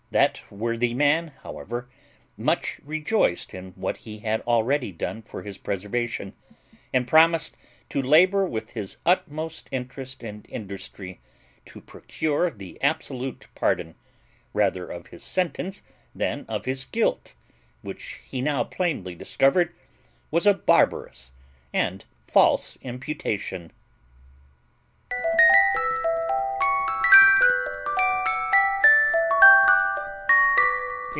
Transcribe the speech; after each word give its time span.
That 0.11 0.41
worthy 0.51 0.93
man, 0.93 1.31
however, 1.41 1.87
much 2.35 2.81
rejoiced 2.83 3.53
in 3.53 3.71
what 3.77 3.95
he 3.95 4.19
had 4.19 4.41
already 4.41 4.91
done 4.91 5.21
for 5.21 5.41
his 5.43 5.57
preservation, 5.57 6.33
and 6.93 7.07
promised 7.07 7.55
to 7.91 8.01
labour 8.01 8.43
with 8.45 8.71
his 8.71 8.97
utmost 9.05 9.69
interest 9.71 10.21
and 10.21 10.45
industry 10.49 11.21
to 11.67 11.79
procure 11.79 12.49
the 12.51 12.77
absolute 12.81 13.47
pardon, 13.55 13.95
rather 14.51 14.85
of 14.85 15.07
his 15.07 15.23
sentence 15.23 15.81
than 16.13 16.45
of 16.49 16.65
his 16.65 16.83
guilt, 16.83 17.33
which 17.81 18.19
he 18.25 18.41
now 18.41 18.65
plainly 18.65 19.15
discovered 19.15 19.73
was 20.29 20.45
a 20.45 20.53
barbarous 20.53 21.31
and 21.71 22.03
false 22.27 22.77
imputation. 22.81 23.71